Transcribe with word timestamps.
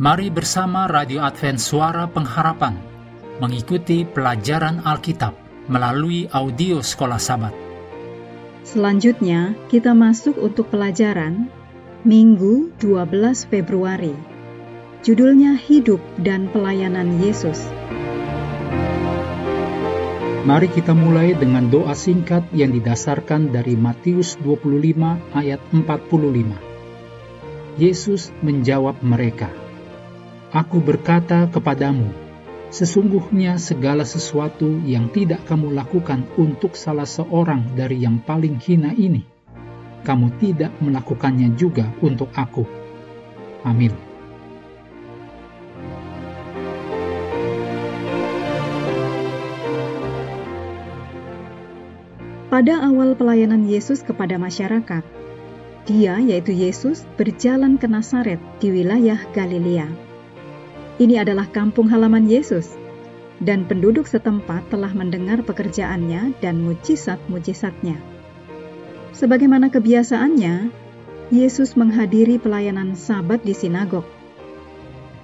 Mari 0.00 0.32
bersama 0.32 0.88
Radio 0.88 1.20
Advent 1.20 1.60
Suara 1.60 2.08
Pengharapan 2.08 2.72
mengikuti 3.36 4.08
pelajaran 4.08 4.80
Alkitab 4.80 5.36
melalui 5.68 6.24
audio 6.32 6.80
Sekolah 6.80 7.20
Sabat. 7.20 7.52
Selanjutnya, 8.64 9.52
kita 9.68 9.92
masuk 9.92 10.40
untuk 10.40 10.72
pelajaran 10.72 11.52
Minggu 12.00 12.72
12 12.80 13.44
Februari. 13.52 14.16
Judulnya 15.04 15.60
Hidup 15.60 16.00
dan 16.16 16.48
Pelayanan 16.48 17.20
Yesus. 17.20 17.60
Mari 20.48 20.72
kita 20.72 20.96
mulai 20.96 21.36
dengan 21.36 21.68
doa 21.68 21.92
singkat 21.92 22.48
yang 22.56 22.72
didasarkan 22.72 23.52
dari 23.52 23.76
Matius 23.76 24.40
25 24.40 25.36
ayat 25.36 25.60
45. 25.68 26.56
Yesus 27.76 28.32
menjawab 28.40 28.96
mereka, 29.04 29.59
Aku 30.50 30.82
berkata 30.82 31.46
kepadamu, 31.46 32.10
sesungguhnya 32.74 33.54
segala 33.62 34.02
sesuatu 34.02 34.82
yang 34.82 35.06
tidak 35.14 35.46
kamu 35.46 35.70
lakukan 35.70 36.26
untuk 36.34 36.74
salah 36.74 37.06
seorang 37.06 37.78
dari 37.78 38.02
yang 38.02 38.18
paling 38.18 38.58
hina 38.58 38.90
ini, 38.90 39.22
kamu 40.02 40.26
tidak 40.42 40.74
melakukannya 40.82 41.54
juga 41.54 41.86
untuk 42.02 42.34
aku. 42.34 42.66
Amin. 43.62 43.94
Pada 52.50 52.82
awal 52.90 53.14
pelayanan 53.14 53.70
Yesus 53.70 54.02
kepada 54.02 54.34
masyarakat, 54.34 55.06
dia, 55.86 56.18
yaitu 56.18 56.50
Yesus, 56.50 57.06
berjalan 57.14 57.78
ke 57.78 57.86
Nazaret 57.86 58.42
di 58.58 58.74
wilayah 58.74 59.22
Galilea 59.30 60.09
ini 61.00 61.16
adalah 61.16 61.48
kampung 61.48 61.88
halaman 61.88 62.28
Yesus, 62.28 62.76
dan 63.40 63.64
penduduk 63.64 64.04
setempat 64.04 64.68
telah 64.68 64.92
mendengar 64.92 65.40
pekerjaannya 65.40 66.36
dan 66.44 66.60
mujizat-mujizatnya. 66.60 67.96
Sebagaimana 69.16 69.72
kebiasaannya, 69.72 70.68
Yesus 71.32 71.72
menghadiri 71.72 72.36
pelayanan 72.36 72.92
Sabat 73.00 73.40
di 73.40 73.56
sinagog. 73.56 74.04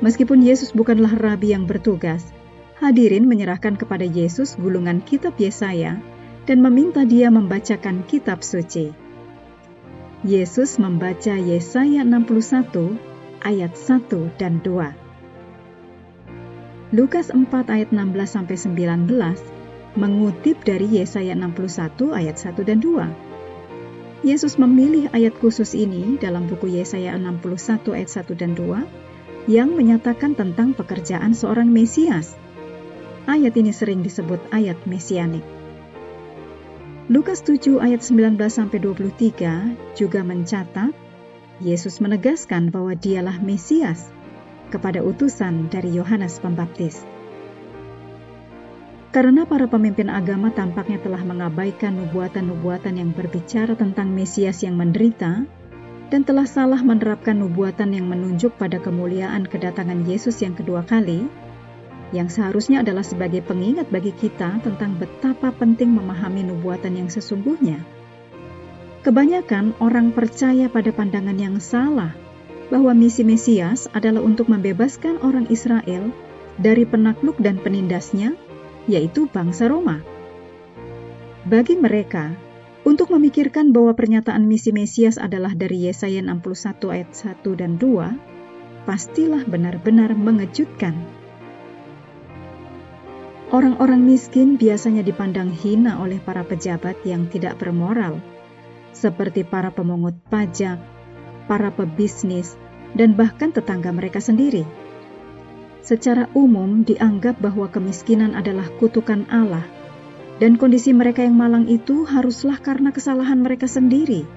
Meskipun 0.00 0.40
Yesus 0.40 0.72
bukanlah 0.72 1.12
rabi 1.20 1.52
yang 1.52 1.68
bertugas, 1.68 2.24
hadirin 2.80 3.28
menyerahkan 3.28 3.76
kepada 3.76 4.08
Yesus 4.08 4.56
gulungan 4.56 5.04
kitab 5.04 5.36
Yesaya 5.36 6.00
dan 6.48 6.64
meminta 6.64 7.04
dia 7.04 7.28
membacakan 7.28 8.08
kitab 8.08 8.40
suci. 8.40 8.94
Yesus 10.24 10.80
membaca 10.80 11.36
Yesaya 11.36 12.06
61 12.08 12.96
ayat 13.44 13.72
1 13.76 14.38
dan 14.40 14.64
2. 14.64 15.07
Lukas 16.88 17.28
4 17.28 17.44
ayat 17.68 17.92
16 17.92 18.16
sampai 18.24 18.56
19 18.56 19.12
mengutip 20.00 20.56
dari 20.64 20.88
Yesaya 20.88 21.36
61 21.36 22.16
ayat 22.16 22.40
1 22.40 22.64
dan 22.64 22.80
2. 22.80 24.24
Yesus 24.24 24.56
memilih 24.56 25.12
ayat 25.12 25.36
khusus 25.36 25.76
ini 25.76 26.16
dalam 26.16 26.48
buku 26.48 26.80
Yesaya 26.80 27.12
61 27.20 27.92
ayat 27.92 28.08
1 28.08 28.40
dan 28.40 28.56
2 28.56 29.52
yang 29.52 29.76
menyatakan 29.76 30.32
tentang 30.32 30.72
pekerjaan 30.72 31.36
seorang 31.36 31.68
Mesias. 31.68 32.32
Ayat 33.28 33.52
ini 33.60 33.68
sering 33.76 34.00
disebut 34.00 34.40
ayat 34.48 34.80
mesianik. 34.88 35.44
Lukas 37.12 37.44
7 37.44 37.84
ayat 37.84 38.00
19 38.00 38.40
sampai 38.48 38.80
23 38.80 39.92
juga 39.92 40.24
mencatat 40.24 40.96
Yesus 41.60 42.00
menegaskan 42.00 42.72
bahwa 42.72 42.96
dialah 42.96 43.36
Mesias 43.44 44.08
kepada 44.68 45.00
utusan 45.00 45.72
dari 45.72 45.96
Yohanes 45.96 46.38
Pembaptis. 46.38 47.02
Karena 49.08 49.48
para 49.48 49.64
pemimpin 49.64 50.12
agama 50.12 50.52
tampaknya 50.52 51.00
telah 51.00 51.24
mengabaikan 51.24 51.96
nubuatan-nubuatan 51.96 53.00
yang 53.00 53.10
berbicara 53.16 53.72
tentang 53.72 54.12
Mesias 54.12 54.60
yang 54.60 54.76
menderita, 54.76 55.48
dan 56.08 56.24
telah 56.24 56.44
salah 56.44 56.80
menerapkan 56.80 57.36
nubuatan 57.36 57.96
yang 57.96 58.08
menunjuk 58.08 58.56
pada 58.56 58.80
kemuliaan 58.80 59.48
kedatangan 59.48 60.04
Yesus 60.04 60.40
yang 60.44 60.52
kedua 60.52 60.84
kali, 60.84 61.24
yang 62.12 62.28
seharusnya 62.32 62.80
adalah 62.80 63.04
sebagai 63.04 63.44
pengingat 63.44 63.88
bagi 63.92 64.12
kita 64.16 64.60
tentang 64.64 64.96
betapa 64.96 65.52
penting 65.52 65.92
memahami 65.92 66.44
nubuatan 66.44 66.96
yang 66.96 67.08
sesungguhnya. 67.12 67.80
Kebanyakan 69.04 69.76
orang 69.80 70.12
percaya 70.12 70.68
pada 70.68 70.92
pandangan 70.92 71.36
yang 71.36 71.56
salah 71.60 72.12
bahwa 72.68 72.92
misi 72.92 73.24
Mesias 73.24 73.88
adalah 73.96 74.20
untuk 74.20 74.52
membebaskan 74.52 75.20
orang 75.24 75.48
Israel 75.48 76.12
dari 76.60 76.84
penakluk 76.84 77.40
dan 77.40 77.56
penindasnya, 77.60 78.36
yaitu 78.84 79.28
bangsa 79.28 79.68
Roma. 79.72 80.04
Bagi 81.48 81.80
mereka, 81.80 82.36
untuk 82.84 83.12
memikirkan 83.12 83.72
bahwa 83.72 83.92
pernyataan 83.96 84.44
misi 84.44 84.72
Mesias 84.72 85.16
adalah 85.16 85.52
dari 85.56 85.88
Yesaya 85.88 86.20
61 86.24 86.92
ayat 86.92 87.10
1 87.12 87.60
dan 87.60 87.80
2, 87.80 88.84
pastilah 88.88 89.44
benar-benar 89.48 90.12
mengejutkan. 90.16 90.96
Orang-orang 93.48 94.04
miskin 94.04 94.60
biasanya 94.60 95.00
dipandang 95.00 95.48
hina 95.48 96.04
oleh 96.04 96.20
para 96.20 96.44
pejabat 96.44 97.00
yang 97.08 97.32
tidak 97.32 97.56
bermoral, 97.56 98.20
seperti 98.92 99.40
para 99.40 99.72
pemungut 99.72 100.20
pajak, 100.28 100.76
para 101.48 101.72
pebisnis, 101.72 102.54
dan 102.92 103.16
bahkan 103.16 103.50
tetangga 103.50 103.88
mereka 103.90 104.20
sendiri. 104.20 104.68
Secara 105.80 106.28
umum 106.36 106.84
dianggap 106.84 107.40
bahwa 107.40 107.72
kemiskinan 107.72 108.36
adalah 108.36 108.68
kutukan 108.76 109.24
Allah, 109.32 109.64
dan 110.36 110.60
kondisi 110.60 110.92
mereka 110.92 111.24
yang 111.24 111.40
malang 111.40 111.64
itu 111.66 112.04
haruslah 112.04 112.60
karena 112.60 112.92
kesalahan 112.92 113.40
mereka 113.40 113.64
sendiri. 113.64 114.28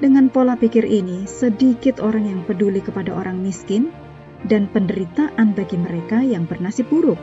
Dengan 0.00 0.32
pola 0.32 0.58
pikir 0.58 0.82
ini, 0.82 1.30
sedikit 1.30 2.02
orang 2.02 2.26
yang 2.26 2.40
peduli 2.42 2.82
kepada 2.82 3.14
orang 3.14 3.38
miskin 3.38 3.94
dan 4.42 4.66
penderitaan 4.66 5.54
bagi 5.54 5.78
mereka 5.78 6.18
yang 6.24 6.48
bernasib 6.48 6.90
buruk. 6.90 7.20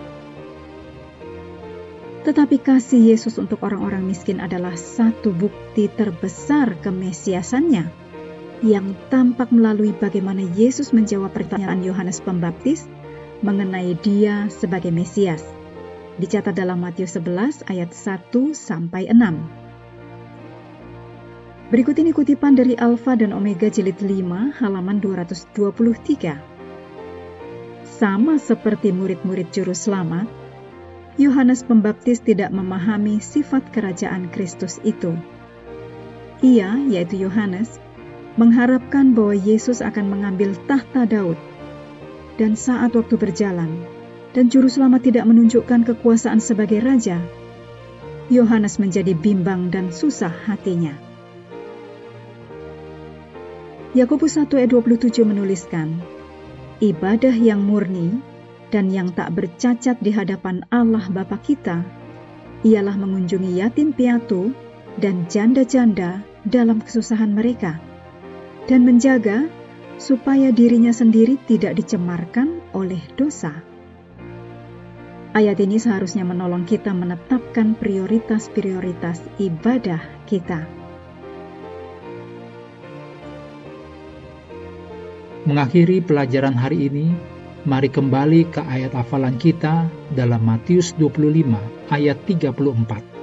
Tetapi 2.24 2.62
kasih 2.62 3.12
Yesus 3.12 3.36
untuk 3.36 3.60
orang-orang 3.66 4.06
miskin 4.06 4.40
adalah 4.40 4.78
satu 4.78 5.36
bukti 5.36 5.92
terbesar 5.92 6.80
kemesiasannya 6.80 8.09
yang 8.60 8.92
tampak 9.08 9.56
melalui 9.56 9.96
bagaimana 9.96 10.44
Yesus 10.56 10.92
menjawab 10.92 11.32
pertanyaan 11.32 11.80
Yohanes 11.80 12.20
Pembaptis 12.20 12.84
mengenai 13.40 13.96
dia 14.04 14.52
sebagai 14.52 14.92
Mesias. 14.92 15.40
Dicatat 16.20 16.52
dalam 16.52 16.84
Matius 16.84 17.16
11 17.16 17.64
ayat 17.72 17.96
1 17.96 18.36
sampai 18.52 19.08
6. 19.08 21.72
Berikut 21.72 21.96
ini 22.02 22.12
kutipan 22.12 22.60
dari 22.60 22.76
Alfa 22.76 23.16
dan 23.16 23.32
Omega 23.32 23.72
jilid 23.72 24.04
5 24.04 24.60
halaman 24.60 25.00
223. 25.00 26.36
Sama 27.88 28.36
seperti 28.42 28.92
murid-murid 28.92 29.56
juru 29.56 29.72
selamat, 29.72 30.28
Yohanes 31.16 31.64
Pembaptis 31.64 32.20
tidak 32.20 32.52
memahami 32.52 33.24
sifat 33.24 33.72
kerajaan 33.72 34.28
Kristus 34.32 34.80
itu. 34.84 35.16
Ia, 36.40 36.80
yaitu 36.88 37.20
Yohanes, 37.20 37.84
mengharapkan 38.36 39.18
bahwa 39.18 39.34
Yesus 39.34 39.82
akan 39.82 40.12
mengambil 40.12 40.54
tahta 40.70 41.08
Daud. 41.08 41.40
Dan 42.38 42.54
saat 42.56 42.96
waktu 42.96 43.16
berjalan, 43.20 43.84
dan 44.32 44.48
Juru 44.48 44.70
Selamat 44.70 45.04
tidak 45.04 45.26
menunjukkan 45.28 45.84
kekuasaan 45.90 46.40
sebagai 46.40 46.80
raja, 46.80 47.20
Yohanes 48.30 48.78
menjadi 48.78 49.18
bimbang 49.18 49.74
dan 49.74 49.90
susah 49.90 50.32
hatinya. 50.46 50.94
Yakobus 53.98 54.38
1 54.38 54.54
ayat 54.54 54.70
27 54.70 55.26
menuliskan, 55.26 55.98
Ibadah 56.78 57.34
yang 57.34 57.66
murni 57.66 58.22
dan 58.70 58.94
yang 58.94 59.10
tak 59.12 59.34
bercacat 59.34 59.98
di 59.98 60.14
hadapan 60.14 60.62
Allah 60.70 61.04
Bapa 61.10 61.42
kita 61.42 61.82
ialah 62.62 62.96
mengunjungi 62.96 63.58
yatim 63.58 63.92
piatu 63.92 64.54
dan 65.02 65.26
janda-janda 65.26 66.22
dalam 66.46 66.86
kesusahan 66.86 67.34
mereka 67.34 67.82
dan 68.66 68.84
menjaga 68.84 69.48
supaya 70.00 70.50
dirinya 70.50 70.96
sendiri 70.96 71.36
tidak 71.46 71.78
dicemarkan 71.78 72.64
oleh 72.74 73.00
dosa. 73.20 73.62
Ayat 75.30 75.62
ini 75.62 75.78
seharusnya 75.78 76.26
menolong 76.26 76.66
kita 76.66 76.90
menetapkan 76.90 77.78
prioritas-prioritas 77.78 79.22
ibadah 79.38 80.02
kita. 80.26 80.66
Mengakhiri 85.46 86.02
pelajaran 86.02 86.58
hari 86.58 86.90
ini, 86.90 87.14
mari 87.70 87.94
kembali 87.94 88.50
ke 88.50 88.62
ayat 88.66 88.98
hafalan 88.98 89.38
kita 89.38 89.86
dalam 90.18 90.42
Matius 90.42 90.98
25 90.98 91.94
ayat 91.94 92.18
34 92.26 93.19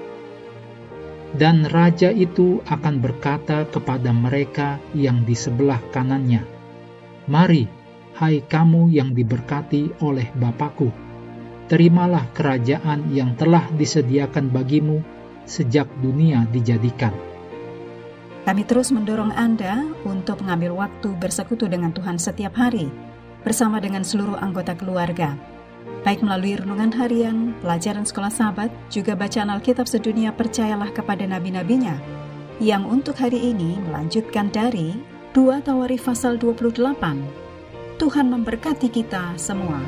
dan 1.35 1.67
raja 1.67 2.15
itu 2.15 2.63
akan 2.71 3.03
berkata 3.03 3.67
kepada 3.67 4.15
mereka 4.15 4.79
yang 4.95 5.27
di 5.27 5.35
sebelah 5.35 5.83
kanannya, 5.91 6.47
"Mari, 7.27 7.67
hai 8.17 8.41
kamu 8.41 8.89
yang 8.95 9.13
diberkati 9.13 10.01
oleh 10.01 10.33
Bapakku. 10.33 10.89
Terimalah 11.67 12.31
kerajaan 12.33 13.11
yang 13.11 13.35
telah 13.35 13.67
disediakan 13.75 14.49
bagimu 14.49 15.03
sejak 15.45 15.87
dunia 16.01 16.49
dijadikan. 16.49 17.13
Kami 18.47 18.63
terus 18.63 18.95
mendorong 18.95 19.35
Anda 19.35 19.83
untuk 20.07 20.39
mengambil 20.47 20.79
waktu 20.79 21.19
bersekutu 21.19 21.67
dengan 21.67 21.91
Tuhan 21.91 22.15
setiap 22.17 22.55
hari, 22.55 22.87
bersama 23.43 23.83
dengan 23.83 24.07
seluruh 24.07 24.39
anggota 24.39 24.79
keluarga, 24.79 25.35
baik 26.07 26.23
melalui 26.23 26.55
renungan 26.59 26.95
harian, 26.95 27.55
pelajaran 27.61 28.07
sekolah 28.07 28.31
sahabat, 28.31 28.71
juga 28.89 29.19
bacaan 29.19 29.51
Alkitab 29.51 29.91
sedunia 29.91 30.31
percayalah 30.31 30.95
kepada 30.95 31.27
nabi-nabinya, 31.27 31.99
yang 32.63 32.87
untuk 32.89 33.19
hari 33.19 33.53
ini 33.53 33.77
melanjutkan 33.85 34.49
dari 34.49 34.97
2 35.37 35.67
Tawarif 35.67 36.09
pasal 36.09 36.41
28. 36.41 36.89
Tuhan 38.01 38.27
memberkati 38.33 38.89
kita 38.89 39.37
semua. 39.37 39.81